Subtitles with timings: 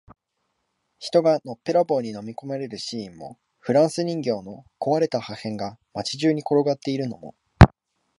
[0.97, 7.35] 人がのっぺらぼうに飲み込まれるシーンも、フランス人形の壊れた破片が街中に転がっているのも、